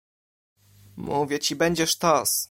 [0.97, 2.31] Mówię ci, będzie sztos!